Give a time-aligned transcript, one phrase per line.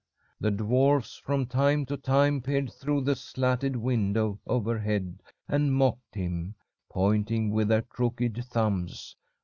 [0.39, 6.55] "The dwarfs from time to time peered through the slatted window overhead and mocked him,
[6.89, 9.15] pointing with their crooked thumbs.